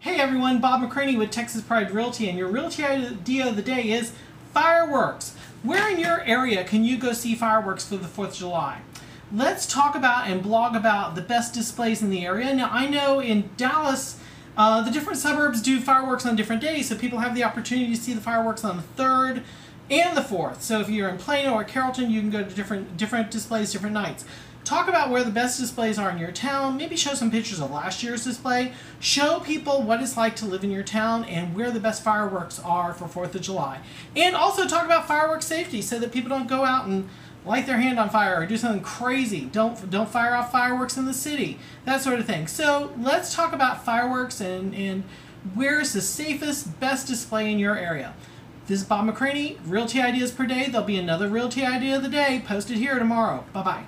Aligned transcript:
Hey 0.00 0.20
everyone, 0.20 0.60
Bob 0.60 0.80
McCranie 0.80 1.18
with 1.18 1.32
Texas 1.32 1.60
Pride 1.60 1.90
Realty, 1.90 2.28
and 2.28 2.38
your 2.38 2.46
realty 2.46 2.84
idea 2.84 3.48
of 3.48 3.56
the 3.56 3.62
day 3.62 3.90
is 3.90 4.12
fireworks. 4.54 5.34
Where 5.64 5.90
in 5.90 5.98
your 5.98 6.20
area 6.20 6.62
can 6.62 6.84
you 6.84 6.96
go 6.96 7.12
see 7.12 7.34
fireworks 7.34 7.84
for 7.84 7.96
the 7.96 8.06
4th 8.06 8.28
of 8.28 8.34
July? 8.34 8.82
Let's 9.32 9.66
talk 9.66 9.96
about 9.96 10.28
and 10.28 10.40
blog 10.40 10.76
about 10.76 11.16
the 11.16 11.20
best 11.20 11.52
displays 11.52 12.00
in 12.00 12.10
the 12.10 12.24
area. 12.24 12.54
Now, 12.54 12.68
I 12.70 12.88
know 12.88 13.18
in 13.18 13.50
Dallas, 13.56 14.20
uh, 14.56 14.82
the 14.82 14.92
different 14.92 15.18
suburbs 15.18 15.60
do 15.60 15.80
fireworks 15.80 16.24
on 16.24 16.36
different 16.36 16.62
days, 16.62 16.88
so 16.88 16.94
people 16.94 17.18
have 17.18 17.34
the 17.34 17.42
opportunity 17.42 17.92
to 17.92 18.00
see 18.00 18.12
the 18.12 18.20
fireworks 18.20 18.62
on 18.62 18.76
the 18.76 19.02
3rd 19.02 19.42
and 19.90 20.16
the 20.16 20.22
4th. 20.22 20.60
So 20.60 20.78
if 20.78 20.88
you're 20.88 21.08
in 21.08 21.18
Plano 21.18 21.54
or 21.54 21.64
Carrollton, 21.64 22.08
you 22.08 22.20
can 22.20 22.30
go 22.30 22.44
to 22.44 22.54
different 22.54 22.96
different 22.96 23.32
displays 23.32 23.72
different 23.72 23.94
nights. 23.94 24.24
Talk 24.64 24.88
about 24.88 25.10
where 25.10 25.24
the 25.24 25.30
best 25.30 25.58
displays 25.58 25.98
are 25.98 26.10
in 26.10 26.18
your 26.18 26.30
town. 26.30 26.76
Maybe 26.76 26.94
show 26.94 27.14
some 27.14 27.30
pictures 27.30 27.58
of 27.60 27.70
last 27.70 28.02
year's 28.02 28.24
display. 28.24 28.72
Show 29.00 29.40
people 29.40 29.82
what 29.82 30.02
it's 30.02 30.16
like 30.16 30.36
to 30.36 30.46
live 30.46 30.62
in 30.62 30.70
your 30.70 30.82
town 30.82 31.24
and 31.24 31.54
where 31.54 31.70
the 31.70 31.80
best 31.80 32.04
fireworks 32.04 32.58
are 32.60 32.92
for 32.92 33.06
4th 33.06 33.34
of 33.34 33.40
July. 33.40 33.80
And 34.14 34.36
also 34.36 34.66
talk 34.66 34.84
about 34.84 35.08
fireworks 35.08 35.46
safety 35.46 35.80
so 35.80 35.98
that 35.98 36.12
people 36.12 36.28
don't 36.28 36.48
go 36.48 36.64
out 36.64 36.86
and 36.86 37.08
light 37.46 37.66
their 37.66 37.78
hand 37.78 37.98
on 37.98 38.10
fire 38.10 38.40
or 38.40 38.46
do 38.46 38.56
something 38.56 38.82
crazy. 38.82 39.46
Don't 39.46 39.90
don't 39.90 40.08
fire 40.08 40.34
off 40.34 40.52
fireworks 40.52 40.96
in 40.96 41.06
the 41.06 41.14
city. 41.14 41.58
That 41.86 42.02
sort 42.02 42.20
of 42.20 42.26
thing. 42.26 42.46
So 42.46 42.92
let's 42.98 43.34
talk 43.34 43.52
about 43.52 43.84
fireworks 43.84 44.40
and, 44.40 44.74
and 44.74 45.04
where's 45.54 45.92
the 45.92 46.02
safest, 46.02 46.78
best 46.78 47.06
display 47.06 47.50
in 47.50 47.58
your 47.58 47.76
area. 47.76 48.14
This 48.66 48.82
is 48.82 48.86
Bob 48.86 49.06
McCranie, 49.06 49.56
Realty 49.64 49.98
Ideas 49.98 50.30
Per 50.30 50.44
Day. 50.44 50.68
There'll 50.68 50.86
be 50.86 50.98
another 50.98 51.26
Realty 51.26 51.64
Idea 51.64 51.96
of 51.96 52.02
the 52.02 52.10
Day 52.10 52.42
posted 52.46 52.76
here 52.76 52.98
tomorrow. 52.98 53.46
Bye-bye. 53.54 53.86